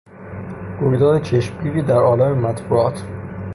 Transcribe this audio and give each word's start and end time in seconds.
رویداد 0.79 1.21
چشمگیری 1.21 1.81
در 1.81 1.95
عالم 1.95 2.37
مطبوعات 2.37 3.03